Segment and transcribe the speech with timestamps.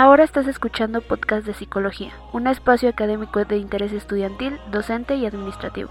[0.00, 5.90] Ahora estás escuchando Podcast de Psicología, un espacio académico de interés estudiantil, docente y administrativo.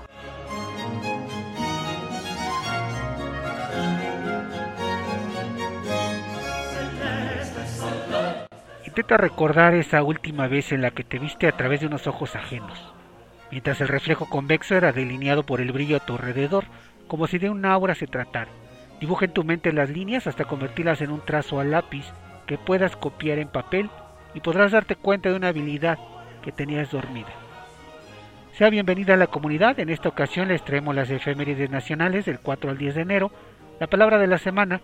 [8.85, 12.37] Intenta recordar esa última vez en la que te viste a través de unos ojos
[12.37, 12.79] ajenos,
[13.51, 16.63] mientras el reflejo convexo era delineado por el brillo a tu alrededor,
[17.07, 18.51] como si de una aura se tratara.
[19.01, 22.05] Dibuja en tu mente las líneas hasta convertirlas en un trazo a lápiz
[22.47, 23.89] que puedas copiar en papel
[24.33, 25.99] y podrás darte cuenta de una habilidad
[26.41, 27.29] que tenías dormida.
[28.53, 32.71] Sea bienvenida a la comunidad, en esta ocasión les traemos las efemérides nacionales del 4
[32.71, 33.31] al 10 de enero,
[33.79, 34.81] la palabra de la semana,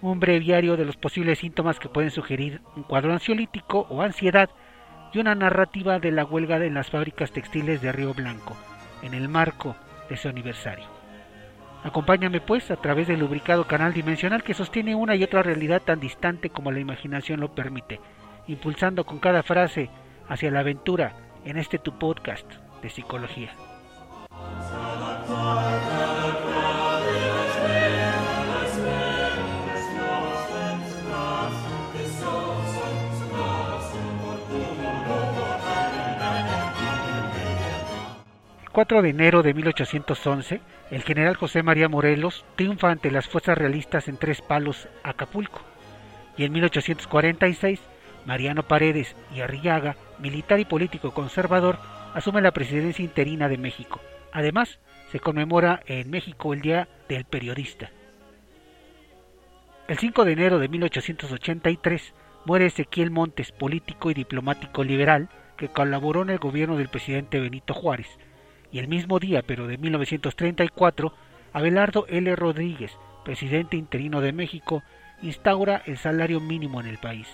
[0.00, 4.50] un breviario de los posibles síntomas que pueden sugerir un cuadro ansiolítico o ansiedad
[5.12, 8.56] y una narrativa de la huelga en las fábricas textiles de Río Blanco,
[9.02, 9.74] en el marco
[10.08, 10.97] de ese aniversario.
[11.84, 16.00] Acompáñame pues a través del lubricado canal dimensional que sostiene una y otra realidad tan
[16.00, 18.00] distante como la imaginación lo permite,
[18.46, 19.90] impulsando con cada frase
[20.28, 22.50] hacia la aventura en este tu podcast
[22.82, 23.52] de psicología.
[38.78, 40.60] 4 de enero de 1811,
[40.92, 45.62] el general José María Morelos triunfa ante las fuerzas realistas en Tres Palos, Acapulco.
[46.36, 47.80] Y en 1846,
[48.24, 51.80] Mariano Paredes y Arriaga, militar y político conservador,
[52.14, 54.00] asume la presidencia interina de México.
[54.30, 54.78] Además,
[55.10, 57.90] se conmemora en México el Día del Periodista.
[59.88, 66.22] El 5 de enero de 1883 muere Ezequiel Montes, político y diplomático liberal, que colaboró
[66.22, 68.06] en el gobierno del presidente Benito Juárez
[68.70, 71.12] y el mismo día, pero de 1934,
[71.52, 72.34] Abelardo L.
[72.36, 74.82] Rodríguez, presidente interino de México,
[75.22, 77.28] instaura el salario mínimo en el país.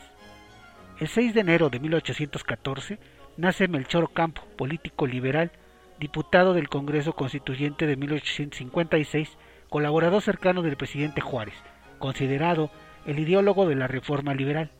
[1.00, 2.98] El 6 de enero de 1814
[3.36, 5.50] nace Melchor Ocampo, político liberal,
[5.98, 9.36] diputado del Congreso Constituyente de 1856,
[9.68, 11.54] colaborador cercano del presidente Juárez,
[11.98, 12.70] considerado
[13.06, 14.70] el ideólogo de la reforma liberal.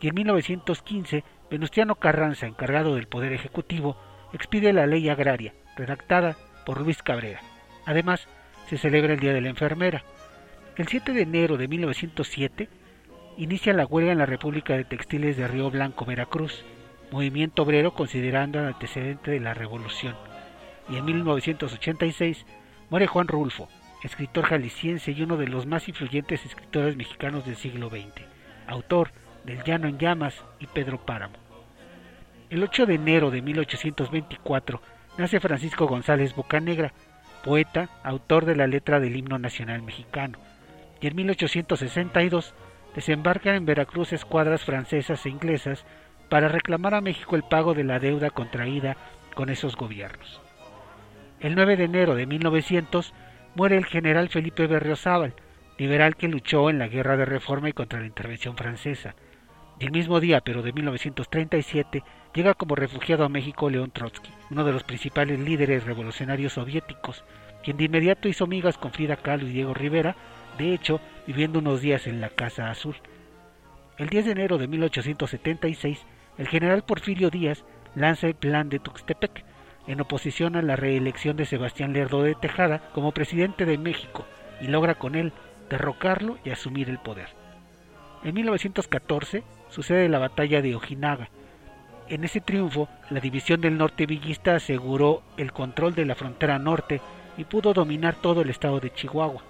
[0.00, 3.96] Y en 1915, Venustiano Carranza, encargado del Poder Ejecutivo,
[4.32, 7.40] expide la ley agraria, redactada por Luis Cabrera.
[7.86, 8.28] Además,
[8.68, 10.04] se celebra el Día de la Enfermera.
[10.76, 12.68] El 7 de enero de 1907
[13.38, 16.64] inicia la huelga en la República de Textiles de Río Blanco, Veracruz,
[17.10, 20.14] movimiento obrero considerando el antecedente de la revolución.
[20.90, 22.44] Y en 1986
[22.90, 23.68] muere Juan Rulfo,
[24.02, 28.26] escritor jalisciense y uno de los más influyentes escritores mexicanos del siglo XX,
[28.66, 29.12] autor
[29.44, 31.36] del Llano en Llamas y Pedro Páramo.
[32.50, 34.80] El 8 de enero de 1824
[35.18, 36.92] nace Francisco González Bocanegra,
[37.44, 40.38] poeta, autor de la letra del himno nacional mexicano,
[41.00, 42.54] y en 1862
[42.94, 45.84] desembarcan en Veracruz escuadras francesas e inglesas
[46.28, 48.96] para reclamar a México el pago de la deuda contraída
[49.34, 50.40] con esos gobiernos.
[51.40, 53.12] El 9 de enero de 1900
[53.54, 55.34] muere el general Felipe Berriozábal,
[55.78, 59.14] liberal que luchó en la guerra de reforma y contra la intervención francesa.
[59.78, 62.02] Y el mismo día, pero de 1937,
[62.34, 67.24] llega como refugiado a México León Trotsky, uno de los principales líderes revolucionarios soviéticos,
[67.62, 70.16] quien de inmediato hizo migas con Frida Kahlo y Diego Rivera,
[70.56, 72.96] de hecho, viviendo unos días en la Casa Azul.
[73.96, 76.04] El 10 de enero de 1876,
[76.38, 79.44] el general Porfirio Díaz lanza el plan de Tuxtepec,
[79.86, 84.24] en oposición a la reelección de Sebastián Lerdo de Tejada como presidente de México,
[84.60, 85.32] y logra con él
[85.70, 87.28] derrocarlo y asumir el poder.
[88.22, 91.30] En 1914 sucede la batalla de Ojinaga,
[92.10, 97.00] en ese triunfo, la división del norte villista aseguró el control de la frontera norte
[97.36, 99.42] y pudo dominar todo el estado de Chihuahua.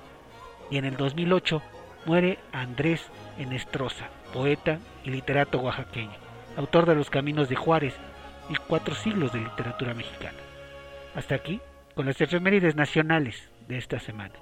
[0.71, 1.63] Y en el 2008
[2.05, 3.07] muere Andrés
[3.39, 6.17] Enestrosa, poeta y literato oaxaqueño,
[6.57, 7.95] autor de Los Caminos de Juárez
[8.49, 10.39] y cuatro siglos de literatura mexicana.
[11.15, 11.61] Hasta aquí
[11.95, 14.35] con las efemérides nacionales de esta semana.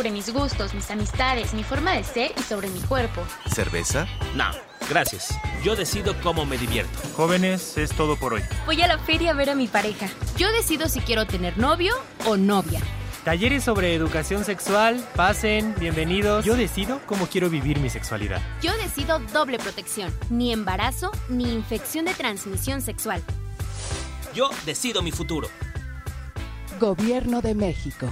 [0.00, 3.20] Sobre mis gustos, mis amistades, mi forma de ser y sobre mi cuerpo.
[3.54, 4.06] ¿Cerveza?
[4.34, 4.46] No,
[4.88, 5.38] gracias.
[5.62, 6.98] Yo decido cómo me divierto.
[7.14, 8.40] Jóvenes, es todo por hoy.
[8.64, 10.08] Voy a la feria a ver a mi pareja.
[10.38, 11.92] Yo decido si quiero tener novio
[12.24, 12.80] o novia.
[13.26, 16.46] Talleres sobre educación sexual, pasen, bienvenidos.
[16.46, 18.40] Yo decido cómo quiero vivir mi sexualidad.
[18.62, 23.22] Yo decido doble protección, ni embarazo ni infección de transmisión sexual.
[24.32, 25.48] Yo decido mi futuro.
[26.80, 28.10] Gobierno de México.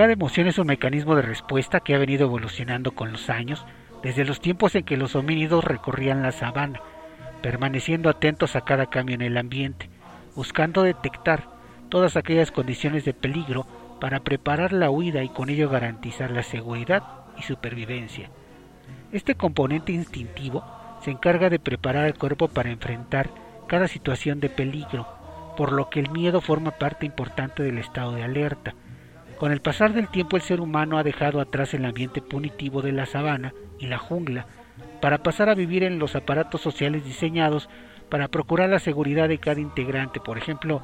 [0.00, 3.66] Cada emoción es un mecanismo de respuesta que ha venido evolucionando con los años,
[4.02, 6.80] desde los tiempos en que los homínidos recorrían la sabana,
[7.42, 9.90] permaneciendo atentos a cada cambio en el ambiente,
[10.34, 11.44] buscando detectar
[11.90, 13.66] todas aquellas condiciones de peligro
[14.00, 17.02] para preparar la huida y con ello garantizar la seguridad
[17.36, 18.30] y supervivencia.
[19.12, 20.64] Este componente instintivo
[21.04, 23.28] se encarga de preparar al cuerpo para enfrentar
[23.66, 25.06] cada situación de peligro,
[25.58, 28.72] por lo que el miedo forma parte importante del estado de alerta.
[29.40, 32.92] Con el pasar del tiempo el ser humano ha dejado atrás el ambiente punitivo de
[32.92, 34.44] la sabana y la jungla
[35.00, 37.70] para pasar a vivir en los aparatos sociales diseñados
[38.10, 40.82] para procurar la seguridad de cada integrante, por ejemplo,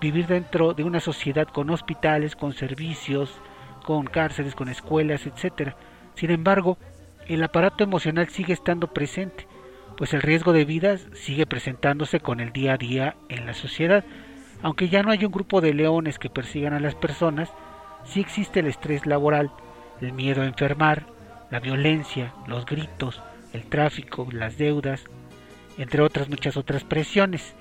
[0.00, 3.30] vivir dentro de una sociedad con hospitales, con servicios,
[3.84, 5.74] con cárceles, con escuelas, etc.
[6.14, 6.78] Sin embargo,
[7.26, 9.46] el aparato emocional sigue estando presente,
[9.98, 14.02] pues el riesgo de vida sigue presentándose con el día a día en la sociedad.
[14.62, 17.52] Aunque ya no hay un grupo de leones que persigan a las personas,
[18.04, 19.50] sí existe el estrés laboral,
[20.00, 21.06] el miedo a enfermar,
[21.50, 23.22] la violencia, los gritos,
[23.52, 25.04] el tráfico, las deudas,
[25.78, 27.54] entre otras muchas otras presiones.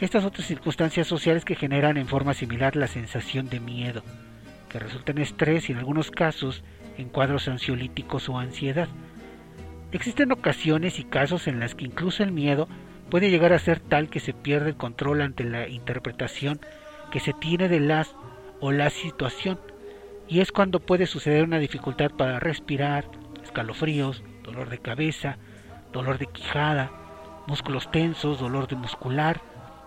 [0.00, 4.02] Estas otras circunstancias sociales que generan en forma similar la sensación de miedo,
[4.68, 6.64] que resulta en estrés y en algunos casos
[6.98, 8.88] en cuadros ansiolíticos o ansiedad.
[9.92, 12.68] Existen ocasiones y casos en las que incluso el miedo
[13.10, 16.60] puede llegar a ser tal que se pierde el control ante la interpretación
[17.10, 18.14] que se tiene de las
[18.62, 19.58] o la situación,
[20.28, 23.04] y es cuando puede suceder una dificultad para respirar,
[23.42, 25.36] escalofríos, dolor de cabeza,
[25.92, 26.90] dolor de quijada,
[27.46, 29.40] músculos tensos, dolor de muscular,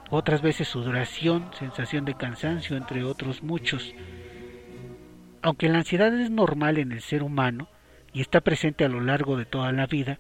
[0.09, 3.95] otras veces sudoración, sensación de cansancio, entre otros muchos.
[5.41, 7.69] Aunque la ansiedad es normal en el ser humano
[8.13, 10.19] y está presente a lo largo de toda la vida,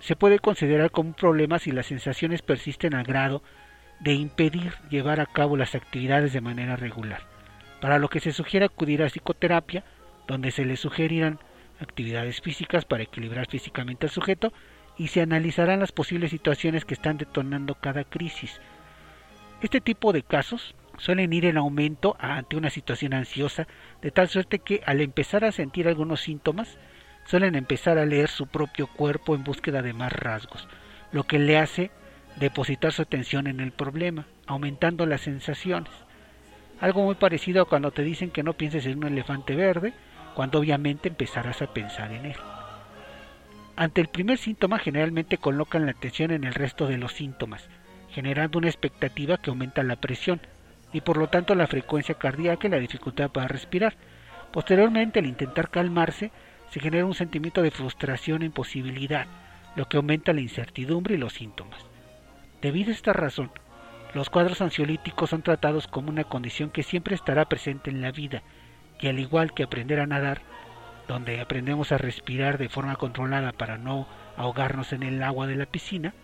[0.00, 3.42] se puede considerar como un problema si las sensaciones persisten al grado
[4.00, 7.22] de impedir llevar a cabo las actividades de manera regular,
[7.80, 9.84] para lo que se sugiere acudir a psicoterapia,
[10.26, 11.38] donde se le sugerirán
[11.80, 14.52] actividades físicas para equilibrar físicamente al sujeto
[14.96, 18.60] y se analizarán las posibles situaciones que están detonando cada crisis.
[19.62, 23.66] Este tipo de casos suelen ir en aumento ante una situación ansiosa,
[24.02, 26.78] de tal suerte que al empezar a sentir algunos síntomas,
[27.26, 30.66] suelen empezar a leer su propio cuerpo en búsqueda de más rasgos,
[31.12, 31.90] lo que le hace
[32.36, 35.90] depositar su atención en el problema, aumentando las sensaciones.
[36.80, 39.92] Algo muy parecido a cuando te dicen que no pienses en un elefante verde,
[40.34, 42.36] cuando obviamente empezarás a pensar en él.
[43.74, 47.68] Ante el primer síntoma generalmente colocan la atención en el resto de los síntomas,
[48.10, 50.40] generando una expectativa que aumenta la presión
[50.92, 53.94] y por lo tanto la frecuencia cardíaca y la dificultad para respirar.
[54.52, 56.30] Posteriormente, al intentar calmarse,
[56.70, 59.26] se genera un sentimiento de frustración e imposibilidad,
[59.76, 61.78] lo que aumenta la incertidumbre y los síntomas.
[62.62, 63.50] Debido a esta razón,
[64.14, 68.42] los cuadros ansiolíticos son tratados como una condición que siempre estará presente en la vida
[69.00, 70.40] y al igual que aprender a nadar,
[71.06, 74.06] donde aprendemos a respirar de forma controlada para no
[74.36, 76.14] ahogarnos en el agua de la piscina,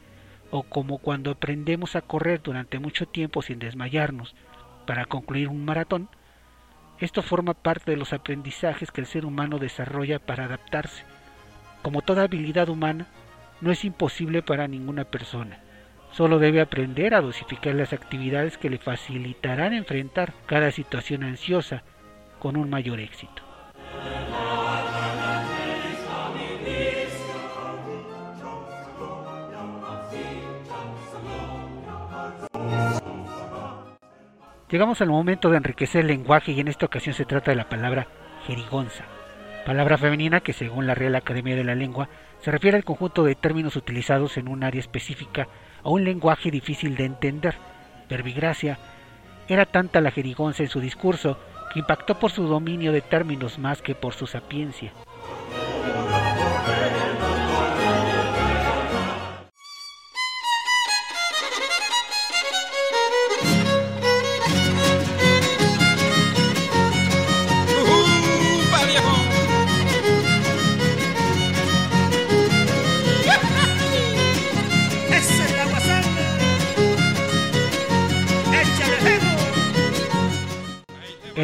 [0.50, 4.34] o como cuando aprendemos a correr durante mucho tiempo sin desmayarnos
[4.86, 6.08] para concluir un maratón,
[7.00, 11.04] esto forma parte de los aprendizajes que el ser humano desarrolla para adaptarse.
[11.82, 13.06] Como toda habilidad humana,
[13.60, 15.60] no es imposible para ninguna persona.
[16.14, 21.82] Solo debe aprender a dosificar las actividades que le facilitarán enfrentar cada situación ansiosa
[22.38, 23.42] con un mayor éxito.
[34.70, 37.68] Llegamos al momento de enriquecer el lenguaje y en esta ocasión se trata de la
[37.68, 38.06] palabra
[38.46, 39.04] jerigonza,
[39.66, 42.08] palabra femenina que según la Real Academia de la Lengua
[42.40, 45.48] se refiere al conjunto de términos utilizados en un área específica
[45.84, 47.54] o un lenguaje difícil de entender.
[48.08, 48.78] Verbigracia
[49.46, 51.38] era tanta la jerigonza en su discurso
[51.74, 54.92] impactó por su dominio de términos más que por su sapiencia.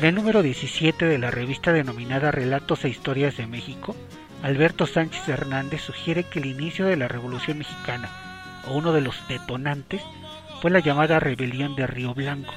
[0.00, 3.94] En el número 17 de la revista denominada Relatos e Historias de México,
[4.42, 8.08] Alberto Sánchez Hernández sugiere que el inicio de la Revolución Mexicana,
[8.66, 10.00] o uno de los detonantes,
[10.62, 12.54] fue la llamada Rebelión de Río Blanco,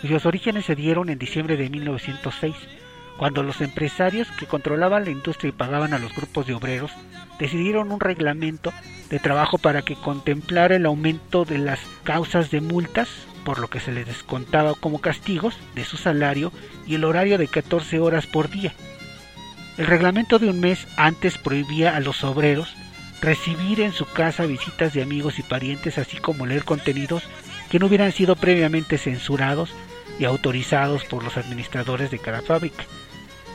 [0.00, 2.54] cuyos orígenes se dieron en diciembre de 1906,
[3.18, 6.92] cuando los empresarios que controlaban la industria y pagaban a los grupos de obreros
[7.38, 8.72] decidieron un reglamento
[9.10, 13.10] de trabajo para que contemplara el aumento de las causas de multas,
[13.44, 16.52] por lo que se les descontaba como castigos de su salario
[16.86, 18.72] y el horario de 14 horas por día.
[19.78, 22.74] El reglamento de un mes antes prohibía a los obreros
[23.20, 27.22] recibir en su casa visitas de amigos y parientes, así como leer contenidos
[27.70, 29.74] que no hubieran sido previamente censurados
[30.18, 32.84] y autorizados por los administradores de cada fábrica.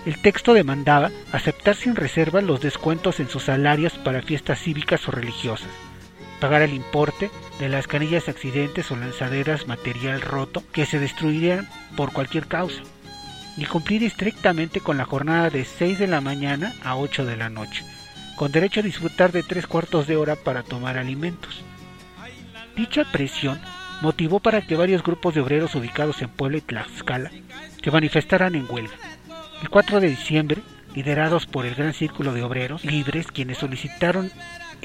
[0.05, 5.11] El texto demandaba aceptar sin reserva los descuentos en sus salarios para fiestas cívicas o
[5.11, 5.69] religiosas,
[6.39, 12.11] pagar el importe de las canillas accidentes o lanzaderas material roto que se destruirían por
[12.11, 12.81] cualquier causa,
[13.57, 17.49] ni cumplir estrictamente con la jornada de 6 de la mañana a 8 de la
[17.49, 17.83] noche,
[18.35, 21.63] con derecho a disfrutar de tres cuartos de hora para tomar alimentos.
[22.75, 23.59] Dicha presión
[24.01, 27.31] motivó para que varios grupos de obreros ubicados en Puebla y Tlaxcala
[27.81, 28.95] se manifestaran en huelga.
[29.61, 30.61] El 4 de diciembre,
[30.93, 34.31] liderados por el Gran Círculo de Obreros Libres, quienes solicitaron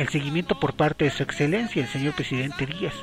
[0.01, 2.95] el seguimiento por parte de su excelencia, el señor presidente Díaz.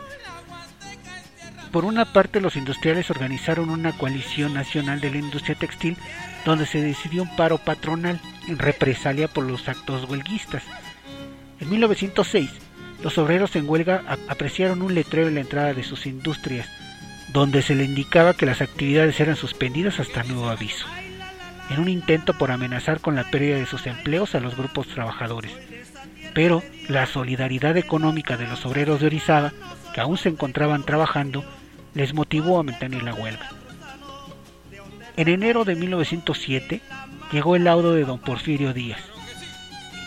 [1.72, 5.98] Por una parte, los industriales organizaron una coalición nacional de la industria textil
[6.46, 10.64] donde se decidió un paro patronal en represalia por los actos huelguistas.
[11.60, 12.50] En 1906,
[13.04, 16.68] los obreros en huelga apreciaron un letrero en la entrada de sus industrias,
[17.32, 20.88] donde se le indicaba que las actividades eran suspendidas hasta nuevo aviso,
[21.70, 25.67] en un intento por amenazar con la pérdida de sus empleos a los grupos trabajadores.
[26.38, 29.54] Pero la solidaridad económica de los obreros de Orizaba,
[29.96, 31.44] que aún se encontraban trabajando,
[31.96, 33.50] les motivó a mantener la huelga.
[35.16, 36.82] En enero de 1907
[37.32, 39.02] llegó el laudo de don Porfirio Díaz,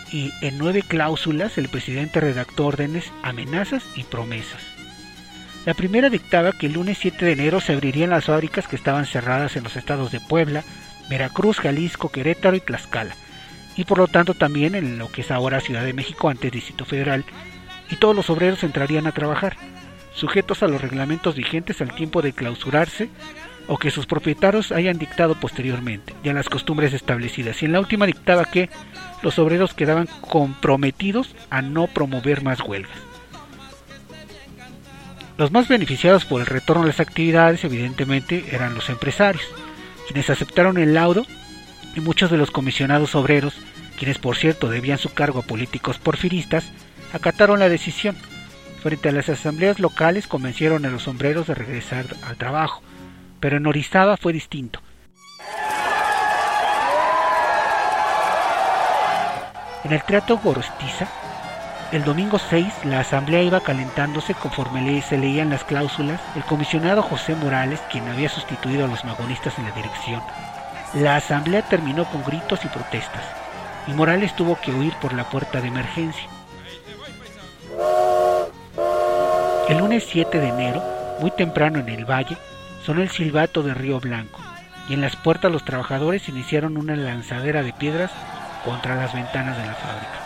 [0.09, 4.61] y en nueve cláusulas el presidente redactó órdenes, amenazas y promesas.
[5.65, 9.05] La primera dictaba que el lunes 7 de enero se abrirían las fábricas que estaban
[9.05, 10.63] cerradas en los estados de Puebla,
[11.09, 13.17] Veracruz, Jalisco, Querétaro y Tlaxcala,
[13.75, 16.85] y por lo tanto también en lo que es ahora Ciudad de México, antes Distrito
[16.85, 17.25] Federal,
[17.89, 19.57] y todos los obreros entrarían a trabajar,
[20.13, 23.09] sujetos a los reglamentos vigentes al tiempo de clausurarse
[23.67, 27.61] o que sus propietarios hayan dictado posteriormente, ya las costumbres establecidas.
[27.61, 28.69] Y en la última dictaba que
[29.21, 32.97] los obreros quedaban comprometidos a no promover más huelgas.
[35.37, 39.43] Los más beneficiados por el retorno de las actividades, evidentemente, eran los empresarios,
[40.07, 41.25] quienes aceptaron el laudo
[41.95, 43.55] y muchos de los comisionados obreros,
[43.97, 46.65] quienes por cierto debían su cargo a políticos porfiristas,
[47.13, 48.15] acataron la decisión.
[48.81, 52.81] Frente a las asambleas locales convencieron a los sombreros de regresar al trabajo,
[53.39, 54.81] pero en Orizaba fue distinto.
[59.83, 61.07] En el Teatro Gorostiza,
[61.91, 66.21] el domingo 6, la asamblea iba calentándose conforme se leían las cláusulas.
[66.35, 70.21] El comisionado José Morales, quien había sustituido a los magonistas en la dirección,
[70.93, 73.23] la asamblea terminó con gritos y protestas,
[73.87, 76.27] y Morales tuvo que huir por la puerta de emergencia.
[79.69, 80.83] El lunes 7 de enero,
[81.21, 82.35] muy temprano en el valle,
[82.85, 84.41] sonó el silbato de Río Blanco,
[84.89, 88.11] y en las puertas los trabajadores iniciaron una lanzadera de piedras
[88.65, 90.21] contra las ventanas de la fábrica.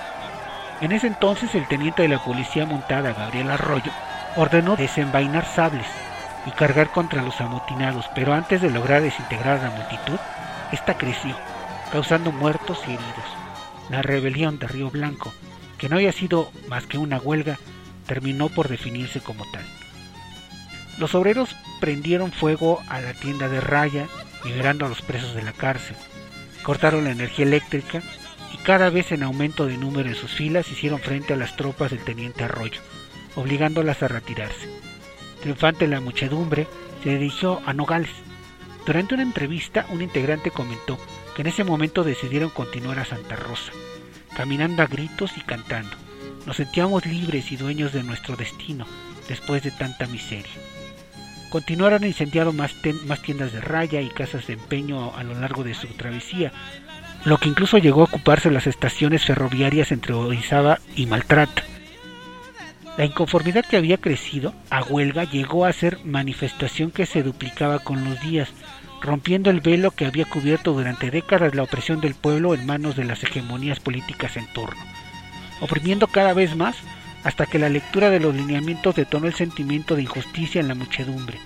[0.82, 3.92] En ese entonces el teniente de la policía montada, Gabriel Arroyo,
[4.36, 5.88] ordenó desenvainar sables
[6.48, 10.18] y cargar contra los amotinados, pero antes de lograr desintegrar a la multitud,
[10.76, 11.36] esta creció,
[11.92, 13.26] causando muertos y heridos.
[13.90, 15.34] La rebelión de Río Blanco,
[15.78, 17.58] que no había sido más que una huelga,
[18.06, 19.64] terminó por definirse como tal.
[20.98, 24.08] Los obreros prendieron fuego a la tienda de Raya,
[24.44, 25.96] liberando a los presos de la cárcel.
[26.64, 28.02] Cortaron la energía eléctrica
[28.54, 31.92] y cada vez en aumento de número en sus filas hicieron frente a las tropas
[31.92, 32.82] del teniente Arroyo,
[33.36, 34.70] obligándolas a retirarse.
[35.42, 36.68] Triunfante la muchedumbre,
[37.04, 38.12] se dirigió a Nogales.
[38.86, 41.00] Durante una entrevista, un integrante comentó
[41.36, 43.72] que en ese momento decidieron continuar a Santa Rosa,
[44.36, 45.98] caminando a gritos y cantando.
[46.46, 48.86] Nos sentíamos libres y dueños de nuestro destino
[49.28, 50.54] después de tanta miseria.
[51.50, 52.76] Continuaron incendiando más,
[53.24, 56.52] tiendas de raya y casas de empeño a lo largo de su travesía,
[57.24, 61.64] lo que incluso llegó a ocuparse las estaciones ferroviarias entre Orizaba y Maltrata.
[62.98, 68.06] La inconformidad que había crecido a huelga llegó a ser manifestación que se duplicaba con
[68.06, 68.50] los días,
[69.02, 73.04] rompiendo el velo que había cubierto durante décadas la opresión del pueblo en manos de
[73.04, 74.82] las hegemonías políticas en turno,
[75.60, 76.78] oprimiendo cada vez más
[77.26, 81.38] hasta que la lectura de los lineamientos detonó el sentimiento de injusticia en la muchedumbre,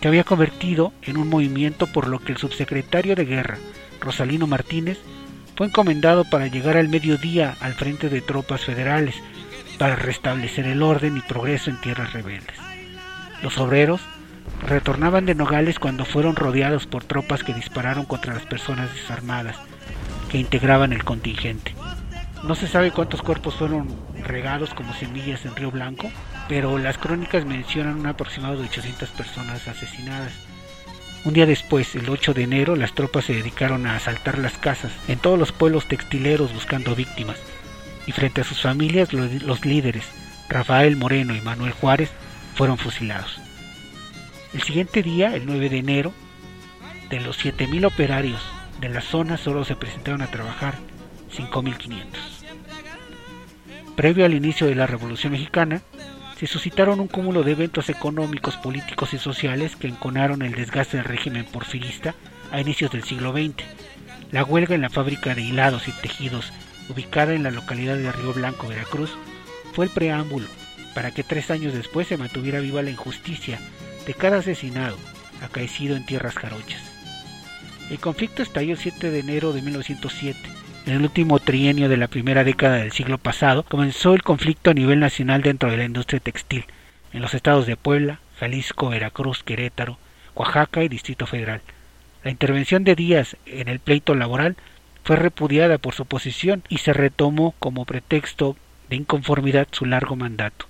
[0.00, 3.58] que había convertido en un movimiento por lo que el subsecretario de guerra,
[4.00, 4.98] Rosalino Martínez,
[5.56, 9.16] fue encomendado para llegar al mediodía al frente de tropas federales
[9.74, 12.56] para restablecer el orden y progreso en tierras rebeldes.
[13.42, 14.00] Los obreros
[14.66, 19.56] retornaban de Nogales cuando fueron rodeados por tropas que dispararon contra las personas desarmadas
[20.30, 21.74] que integraban el contingente.
[22.42, 23.88] No se sabe cuántos cuerpos fueron
[24.22, 26.10] regados como semillas en Río Blanco,
[26.48, 30.32] pero las crónicas mencionan un aproximado de 800 personas asesinadas.
[31.24, 34.92] Un día después, el 8 de enero, las tropas se dedicaron a asaltar las casas
[35.08, 37.38] en todos los pueblos textileros buscando víctimas,
[38.06, 40.04] y frente a sus familias los, líderes,
[40.48, 42.10] Rafael Moreno y Manuel Juárez,
[42.54, 43.40] fueron fusilados.
[44.52, 46.12] El siguiente día, el 9 de enero,
[47.10, 48.40] de los 7.000 operarios
[48.80, 50.74] de la zona solo se presentaron a trabajar
[51.36, 52.04] 5.500.
[53.96, 55.82] Previo al inicio de la Revolución Mexicana,
[56.36, 61.06] se suscitaron un cúmulo de eventos económicos, políticos y sociales que enconaron el desgaste del
[61.06, 62.14] régimen porfirista
[62.50, 63.64] a inicios del siglo XX.
[64.32, 66.52] La huelga en la fábrica de hilados y tejidos,
[66.88, 69.10] ubicada en la localidad de Río Blanco, Veracruz,
[69.72, 70.46] fue el preámbulo
[70.94, 73.58] para que tres años después se mantuviera viva la injusticia
[74.06, 74.96] de cada asesinado
[75.42, 76.82] acaecido en tierras jarochas.
[77.90, 80.38] El conflicto estalló el 7 de enero de 1907
[80.86, 84.74] en el último trienio de la primera década del siglo pasado, comenzó el conflicto a
[84.74, 86.66] nivel nacional dentro de la industria textil,
[87.14, 89.96] en los estados de Puebla, Jalisco, Veracruz, Querétaro,
[90.34, 91.62] Oaxaca y Distrito Federal.
[92.22, 94.56] La intervención de Díaz en el pleito laboral
[95.04, 98.56] fue repudiada por su oposición y se retomó como pretexto
[98.88, 100.66] de inconformidad su largo mandato.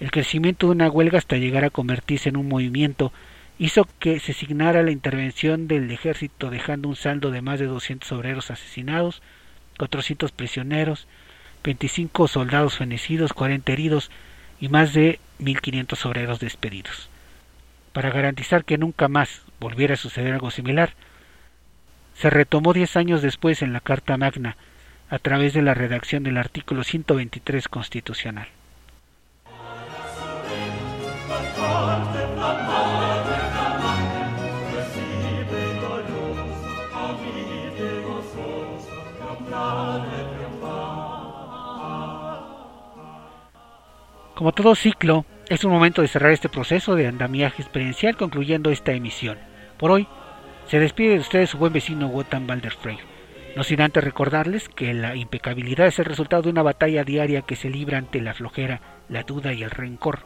[0.00, 3.10] El crecimiento de una huelga hasta llegar a convertirse en un movimiento
[3.58, 8.12] hizo que se signara la intervención del ejército dejando un saldo de más de 200
[8.12, 9.22] obreros asesinados,
[9.78, 11.08] 400 prisioneros,
[11.64, 14.10] 25 soldados fenecidos, 40 heridos
[14.60, 17.08] y más de 1.500 obreros despedidos.
[17.92, 20.92] Para garantizar que nunca más volviera a suceder algo similar,
[22.18, 24.56] se retomó diez años después en la Carta Magna
[25.08, 28.48] a través de la redacción del artículo 123 constitucional.
[44.34, 48.92] Como todo ciclo, es un momento de cerrar este proceso de andamiaje experiencial concluyendo esta
[48.92, 49.38] emisión.
[49.78, 50.08] Por hoy,
[50.68, 52.46] se despide de ustedes su buen vecino Wotan
[52.80, 52.98] Frey.
[53.56, 57.56] No sin antes recordarles que la impecabilidad es el resultado de una batalla diaria que
[57.56, 60.20] se libra ante la flojera, la duda y el rencor.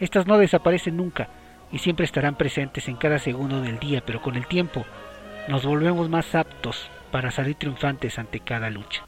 [0.00, 1.28] Estas no desaparecen nunca
[1.70, 4.86] y siempre estarán presentes en cada segundo del día, pero con el tiempo
[5.48, 9.04] nos volvemos más aptos para salir triunfantes ante cada lucha.